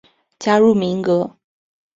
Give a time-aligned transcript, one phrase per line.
[0.39, 1.37] 加入民革。